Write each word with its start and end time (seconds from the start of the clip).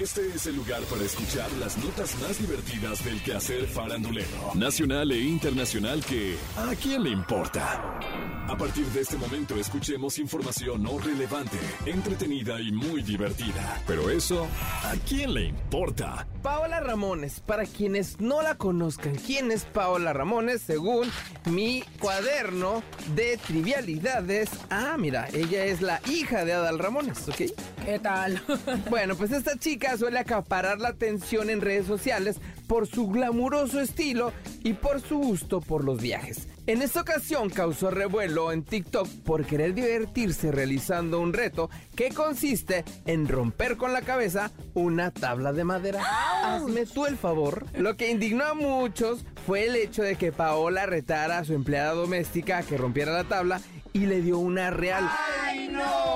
Este 0.00 0.26
es 0.34 0.46
el 0.46 0.56
lugar 0.56 0.80
para 0.84 1.02
escuchar 1.02 1.52
las 1.60 1.76
notas 1.76 2.18
más 2.22 2.38
divertidas 2.38 3.04
del 3.04 3.22
quehacer 3.22 3.66
farandulero, 3.66 4.54
nacional 4.54 5.12
e 5.12 5.20
internacional 5.20 6.02
que 6.02 6.38
¿a 6.56 6.74
quién 6.74 7.02
le 7.02 7.10
importa? 7.10 8.00
A 8.48 8.56
partir 8.56 8.86
de 8.86 9.02
este 9.02 9.16
momento 9.16 9.56
escuchemos 9.56 10.18
información 10.18 10.82
no 10.82 10.98
relevante, 10.98 11.58
entretenida 11.84 12.60
y 12.60 12.72
muy 12.72 13.02
divertida. 13.02 13.80
Pero 13.86 14.08
eso, 14.10 14.48
¿a 14.82 14.94
quién 15.06 15.34
le 15.34 15.44
importa? 15.44 16.26
Paola 16.42 16.80
Ramones, 16.80 17.38
para 17.40 17.64
quienes 17.64 18.18
no 18.20 18.40
la 18.42 18.56
conozcan, 18.56 19.14
¿quién 19.14 19.52
es 19.52 19.66
Paola 19.66 20.14
Ramones? 20.14 20.62
Según 20.62 21.08
mi 21.44 21.84
cuaderno 22.00 22.82
de 23.14 23.36
trivialidades. 23.36 24.48
Ah, 24.70 24.96
mira, 24.98 25.28
ella 25.32 25.66
es 25.66 25.82
la 25.82 26.00
hija 26.08 26.44
de 26.44 26.54
Adal 26.54 26.78
Ramones, 26.78 27.28
¿ok? 27.28 27.42
¿Qué 27.84 27.98
tal? 27.98 28.40
Bueno, 28.90 29.14
pues 29.16 29.32
esta 29.32 29.56
chica 29.56 29.96
suele 29.96 30.18
acaparar 30.18 30.78
la 30.80 30.88
atención 30.88 31.50
en 31.50 31.60
redes 31.60 31.86
sociales 31.86 32.40
por 32.66 32.86
su 32.86 33.08
glamuroso 33.08 33.80
estilo 33.80 34.32
y 34.62 34.74
por 34.74 35.00
su 35.00 35.18
gusto 35.18 35.60
por 35.60 35.84
los 35.84 36.00
viajes. 36.00 36.48
En 36.66 36.82
esta 36.82 37.00
ocasión 37.00 37.50
causó 37.50 37.90
revuelo 37.90 38.52
en 38.52 38.62
TikTok 38.62 39.08
por 39.24 39.44
querer 39.44 39.74
divertirse 39.74 40.52
realizando 40.52 41.20
un 41.20 41.32
reto 41.32 41.68
que 41.96 42.10
consiste 42.10 42.84
en 43.06 43.26
romper 43.26 43.76
con 43.76 43.92
la 43.92 44.02
cabeza 44.02 44.52
una 44.74 45.10
tabla 45.10 45.52
de 45.52 45.64
madera. 45.64 46.02
Hazme 46.44 46.86
tú 46.86 47.06
el 47.06 47.16
favor. 47.16 47.66
Lo 47.74 47.96
que 47.96 48.10
indignó 48.10 48.44
a 48.44 48.54
muchos 48.54 49.24
fue 49.46 49.66
el 49.66 49.76
hecho 49.76 50.02
de 50.02 50.16
que 50.16 50.32
Paola 50.32 50.86
retara 50.86 51.38
a 51.38 51.44
su 51.44 51.54
empleada 51.54 51.92
doméstica 51.92 52.58
a 52.58 52.62
que 52.62 52.76
rompiera 52.76 53.12
la 53.12 53.24
tabla 53.24 53.60
y 53.92 54.06
le 54.06 54.20
dio 54.20 54.38
una 54.38 54.70
real. 54.70 55.08
¡Ay, 55.44 55.68
no, 55.68 56.09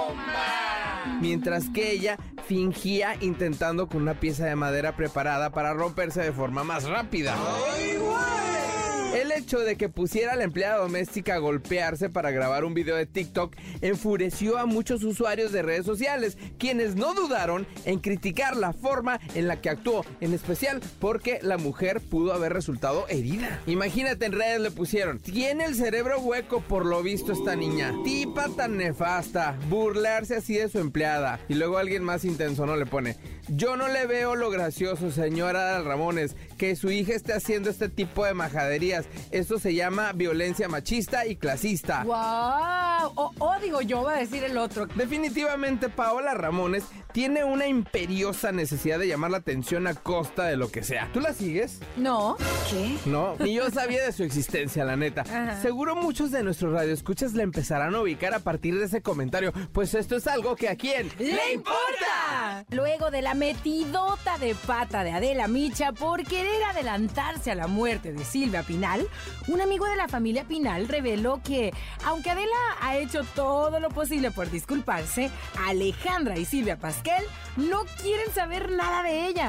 Mientras 1.25 1.71
que 1.71 1.91
ella 1.91 2.19
fingía 2.47 3.17
intentando 3.19 3.89
con 3.89 4.03
una 4.03 4.21
pieza 4.21 4.45
de 4.45 4.57
madera 4.57 4.95
preparada 4.95 5.49
para 5.49 5.73
romperse 5.73 6.21
de 6.21 6.33
forma 6.33 6.65
más 6.65 6.85
rápida. 6.87 7.35
Hecho 9.37 9.61
de 9.61 9.77
que 9.77 9.89
pusiera 9.89 10.33
a 10.33 10.37
la 10.37 10.45
empleada 10.45 10.79
doméstica 10.79 11.35
a 11.35 11.39
golpearse 11.39 12.11
para 12.11 12.31
grabar 12.31 12.65
un 12.65 12.75
video 12.75 12.97
de 12.97 13.07
TikTok 13.07 13.55
enfureció 13.81 14.59
a 14.59 14.67
muchos 14.67 15.05
usuarios 15.05 15.53
de 15.53 15.63
redes 15.63 15.87
sociales, 15.87 16.39
quienes 16.59 16.97
no 16.97 17.15
dudaron 17.15 17.67
en 17.85 17.99
criticar 17.99 18.57
la 18.57 18.73
forma 18.73 19.21
en 19.35 19.49
la 19.49 19.61
que 19.61 19.71
actuó, 19.71 20.05
en 20.21 20.35
especial 20.35 20.81
porque 21.01 21.39
la 21.43 21.59
mujer 21.59 22.01
pudo 22.01 22.33
haber 22.33 22.53
resultado 22.53 23.07
herida. 23.09 23.61
Imagínate 23.67 24.27
en 24.27 24.33
redes 24.33 24.61
le 24.61 24.71
pusieron, 24.71 25.19
tiene 25.19 25.65
el 25.65 25.75
cerebro 25.75 26.21
hueco 26.21 26.61
por 26.61 26.87
lo 26.87 27.03
visto 27.03 27.33
esta 27.33 27.57
niña, 27.57 27.93
tipa 28.05 28.49
tan 28.49 28.77
nefasta, 28.77 29.59
burlarse 29.69 30.37
así 30.37 30.55
de 30.55 30.69
su 30.69 30.79
empleada. 30.79 31.41
Y 31.49 31.55
luego 31.55 31.79
alguien 31.79 32.05
más 32.05 32.25
intenso 32.25 32.67
no 32.67 32.77
le 32.77 32.87
pone, 32.87 33.17
yo 33.49 33.77
no 33.77 33.89
le 33.89 34.07
veo 34.07 34.37
lo 34.37 34.51
gracioso, 34.51 35.11
señora 35.11 35.81
Ramones, 35.83 36.37
que 36.57 36.77
su 36.77 36.91
hija 36.91 37.15
esté 37.15 37.35
haciendo 37.35 37.71
este 37.71 37.89
tipo 37.89 38.25
de 38.25 38.35
majaderías. 38.35 39.07
Esto 39.31 39.59
se 39.59 39.75
llama 39.75 40.13
violencia 40.13 40.69
machista 40.69 41.27
y 41.27 41.37
clasista. 41.37 42.05
¡Wow! 42.05 43.13
O, 43.17 43.55
digo 43.61 43.81
yo, 43.81 44.03
va 44.03 44.15
a 44.15 44.19
decir 44.19 44.45
el 44.45 44.57
otro. 44.57 44.87
Definitivamente 44.87 45.89
Paola 45.89 46.35
Ramones 46.35 46.85
tiene 47.13 47.45
una 47.45 47.67
imperiosa 47.67 48.53
necesidad 48.53 48.99
de 48.99 49.09
llamar 49.09 49.31
la 49.31 49.39
atención 49.39 49.87
a 49.87 49.95
costa 49.95 50.45
de 50.45 50.57
lo 50.57 50.71
que 50.71 50.83
sea. 50.83 51.11
¿Tú 51.13 51.21
la 51.21 51.33
sigues? 51.33 51.81
No. 51.97 52.37
¿Qué? 52.71 52.97
No, 53.07 53.37
ni 53.39 53.55
yo 53.55 53.71
sabía 53.71 54.05
de 54.05 54.13
su 54.13 54.25
existencia, 54.25 54.85
la 54.85 54.97
neta. 54.97 55.25
Seguro 55.63 55.95
muchos 55.95 56.31
de 56.31 56.43
nuestros 56.43 56.73
radioescuchas 56.73 57.35
la 57.35 57.43
empezarán 57.43 57.95
a 57.95 58.01
ubicar 58.01 58.35
a 58.35 58.41
partir 58.41 58.79
de 58.79 58.87
ese 58.87 59.03
comentario, 59.03 59.53
pues 59.73 59.95
esto 59.95 60.17
es 60.17 60.27
algo 60.27 60.57
que 60.57 60.69
a 60.69 60.77
quién 60.77 61.11
le 61.19 61.53
importa. 61.55 62.65
Luego 62.71 63.11
de 63.11 63.23
la 63.23 63.35
metidota 63.35 64.39
de 64.39 64.55
pata 64.55 65.05
de 65.05 65.13
Adela 65.13 65.49
Micha 65.49 65.93
por 65.93 66.25
querer 66.25 66.63
adelantarse 66.65 67.51
a 67.51 67.55
la 67.55 67.67
muerte 67.67 68.13
de 68.13 68.25
Silvia 68.25 68.63
Pinal, 68.63 69.09
un 69.49 69.61
amigo 69.61 69.87
de 69.87 69.97
la 69.97 70.09
familia 70.09 70.45
Pinal 70.45 70.89
reveló 70.89 71.41
que, 71.43 71.73
aunque 72.05 72.31
Adela 72.31 72.57
ha 72.81 72.97
hecho 72.97 73.25
todo 73.35 73.81
lo 73.81 73.91
posible 73.91 74.31
por 74.31 74.51
disculparse, 74.51 75.31
Alejandra 75.67 76.39
y 76.39 76.45
Silvia 76.45 76.79
Pasquel 76.79 77.25
no 77.57 77.85
quieren 78.03 78.33
saber 78.33 78.71
nada 78.73 79.03
de 79.03 79.27
ella. 79.27 79.49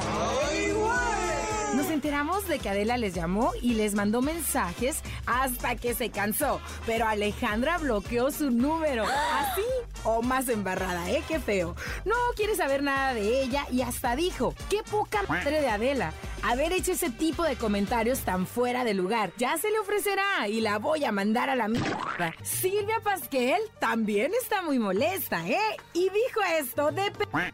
Nos 1.75 1.89
enteramos 1.89 2.47
de 2.47 2.59
que 2.59 2.69
Adela 2.69 2.97
les 2.97 3.13
llamó 3.13 3.51
y 3.61 3.73
les 3.73 3.95
mandó 3.95 4.21
mensajes 4.21 5.01
hasta 5.25 5.75
que 5.75 5.93
se 5.93 6.09
cansó, 6.09 6.61
pero 6.85 7.05
Alejandra 7.05 7.77
bloqueó 7.77 8.31
su 8.31 8.49
número. 8.49 9.03
Así 9.03 9.61
o 10.05 10.21
más 10.21 10.47
embarrada, 10.47 11.09
¿eh? 11.11 11.21
Qué 11.27 11.39
feo. 11.39 11.75
No 12.05 12.15
quiere 12.37 12.55
saber 12.55 12.81
nada 12.81 13.13
de 13.13 13.41
ella 13.41 13.65
y 13.71 13.81
hasta 13.81 14.15
dijo, 14.15 14.53
qué 14.69 14.83
poca 14.83 15.23
madre 15.27 15.61
de 15.61 15.67
Adela 15.67 16.13
haber 16.49 16.73
hecho 16.73 16.91
ese 16.91 17.09
tipo 17.09 17.43
de 17.43 17.55
comentarios 17.55 18.19
tan 18.19 18.45
fuera 18.45 18.83
de 18.83 18.93
lugar. 18.93 19.31
Ya 19.37 19.57
se 19.57 19.71
le 19.71 19.79
ofrecerá 19.79 20.47
y 20.47 20.61
la 20.61 20.77
voy 20.77 21.03
a 21.03 21.11
mandar 21.11 21.49
a 21.49 21.55
la 21.55 21.67
mierda. 21.67 22.33
Silvia 22.43 22.99
Pasquel 23.03 23.59
también 23.79 24.31
está 24.41 24.61
muy 24.61 24.77
molesta, 24.77 25.47
¿eh? 25.47 25.59
Y 25.93 26.03
dijo 26.03 26.41
esto 26.59 26.91
de 26.91 27.11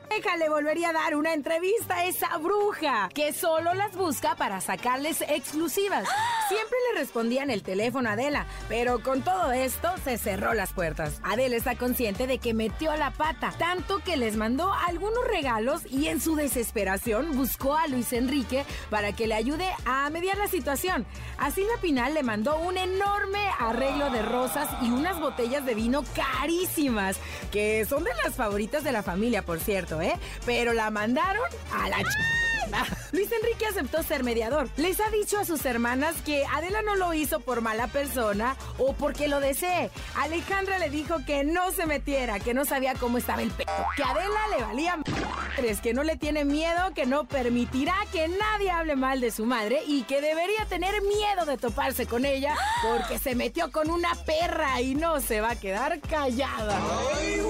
peja 0.10 0.38
le 0.38 0.50
volvería 0.50 0.90
a 0.90 0.94
dar 0.94 1.16
una 1.16 1.34
entrevista 1.34 1.96
a 1.98 2.06
esa 2.06 2.38
bruja 2.38 3.10
que 3.14 3.34
solo 3.34 3.74
las 3.74 3.96
busca 3.96 4.36
para 4.36 4.60
sacarles 4.62 5.22
exclusivas. 5.22 6.08
Siempre 6.50 6.78
le 6.92 7.00
respondía 7.00 7.44
en 7.44 7.50
el 7.50 7.64
teléfono 7.64 8.10
a 8.10 8.14
Adela, 8.14 8.46
pero 8.68 9.02
con 9.02 9.22
todo 9.22 9.52
esto 9.52 9.90
se 10.04 10.18
cerró 10.18 10.54
las 10.54 10.74
puertas. 10.74 11.22
Adela 11.24 11.56
está 11.56 11.76
consciente 11.76 12.28
de 12.28 12.40
que 12.40 12.54
metió 12.54 12.96
la 12.98 13.12
pata, 13.12 13.54
tanto 13.58 14.00
que 14.00 14.18
les 14.18 14.36
mandó 14.36 14.74
algunos 14.74 15.26
regalos 15.28 15.84
y 15.90 16.08
en 16.08 16.20
su 16.20 16.36
desesperación 16.36 17.38
buscó 17.38 17.76
a 17.76 17.88
Luis 17.88 18.12
Enrique 18.12 18.66
para 18.90 19.14
que 19.14 19.28
le 19.28 19.36
ayude 19.36 19.68
a 19.86 20.10
mediar 20.10 20.38
la 20.38 20.48
situación. 20.48 21.06
A 21.38 21.52
Silvia 21.52 21.76
Pinal 21.82 22.14
le 22.14 22.24
mandó 22.24 22.58
un 22.60 22.78
enorme 22.78 23.40
arreglo 23.60 24.10
de 24.10 24.22
rosas 24.22 24.70
y 24.82 24.92
unas 24.92 25.20
botellas 25.20 25.66
de 25.66 25.76
vino 25.76 26.04
carísimas, 26.16 27.18
que 27.52 27.86
son 27.86 28.04
de 28.04 28.12
las 28.24 28.36
favoritas 28.36 28.84
de 28.84 28.92
la 28.92 29.04
familia, 29.04 29.44
por 29.44 29.60
cierto, 29.60 30.02
¿eh? 30.02 30.14
Pero 30.46 30.74
la 30.74 30.90
mandaron 30.90 31.48
a 31.74 31.90
la 31.90 31.98
ch... 31.98 32.51
Luis 33.12 33.30
Enrique 33.32 33.66
aceptó 33.66 34.04
ser 34.04 34.24
mediador. 34.24 34.70
Les 34.78 35.00
ha 35.00 35.10
dicho 35.10 35.40
a 35.40 35.46
sus 35.46 35.66
hermanas 35.66 36.16
que 36.26 36.46
Adela 36.46 36.82
no 36.82 36.96
lo 36.96 37.14
hizo 37.14 37.40
por 37.40 37.62
mala 37.62 37.88
persona 37.88 38.56
o 38.78 38.94
porque 38.94 39.28
lo 39.28 39.40
desee. 39.40 39.90
Alejandra 40.16 40.80
le 40.80 40.90
dijo 40.90 41.18
que 41.26 41.44
no 41.44 41.72
se 41.72 41.86
metiera, 41.86 42.40
que 42.40 42.54
no 42.54 42.66
sabía 42.66 42.94
cómo 42.96 43.18
estaba 43.18 43.42
el 43.42 43.52
pedo, 43.52 43.72
que 43.96 44.04
Adela 44.04 44.40
le 44.58 44.64
valía 44.64 44.98
madres, 44.98 45.82
que 45.82 45.94
no 45.94 46.04
le 46.04 46.18
tiene 46.18 46.46
miedo, 46.46 46.94
que 46.94 47.06
no 47.06 47.26
permitirá 47.26 47.96
que 48.12 48.28
nadie 48.28 48.72
hable 48.72 48.96
mal 48.96 49.22
de 49.22 49.32
su 49.32 49.46
madre 49.46 49.82
y 49.86 50.04
que 50.04 50.22
debería 50.22 50.66
tener 50.66 51.02
miedo 51.02 51.46
de 51.46 51.58
toparse 51.58 52.06
con 52.06 52.26
ella 52.26 52.56
porque 52.84 53.20
se 53.20 53.36
metió 53.36 53.72
con 53.72 53.90
una 53.90 54.14
perra 54.26 54.82
y 54.82 54.96
no 54.96 55.20
se 55.22 55.42
va 55.42 55.52
a 55.52 55.56
quedar 55.56 56.00
callada. 56.02 56.80
¡Ay, 57.20 57.42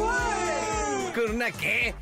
¿Con 1.13 1.35
una 1.35 1.51
qué? 1.51 1.93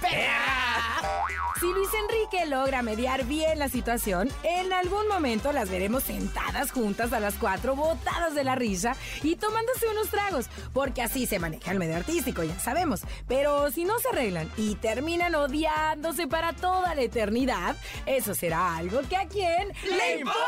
¡Perra! 0.00 1.47
Si 1.60 1.66
Luis 1.66 1.88
Enrique 1.92 2.46
logra 2.46 2.82
mediar 2.82 3.24
bien 3.24 3.58
la 3.58 3.68
situación, 3.68 4.28
en 4.44 4.72
algún 4.72 5.08
momento 5.08 5.50
las 5.50 5.68
veremos 5.68 6.04
sentadas 6.04 6.70
juntas 6.70 7.12
a 7.12 7.18
las 7.18 7.34
cuatro, 7.34 7.74
botadas 7.74 8.36
de 8.36 8.44
la 8.44 8.54
risa 8.54 8.94
y 9.24 9.34
tomándose 9.34 9.88
unos 9.88 10.08
tragos, 10.08 10.46
porque 10.72 11.02
así 11.02 11.26
se 11.26 11.40
maneja 11.40 11.72
el 11.72 11.80
medio 11.80 11.96
artístico, 11.96 12.44
ya 12.44 12.56
sabemos. 12.60 13.02
Pero 13.26 13.72
si 13.72 13.84
no 13.84 13.98
se 13.98 14.08
arreglan 14.08 14.48
y 14.56 14.76
terminan 14.76 15.34
odiándose 15.34 16.28
para 16.28 16.52
toda 16.52 16.94
la 16.94 17.02
eternidad, 17.02 17.74
eso 18.06 18.34
será 18.34 18.76
algo 18.76 19.00
que 19.08 19.16
a 19.16 19.26
quién 19.26 19.72
le 19.90 20.20
importa. 20.20 20.47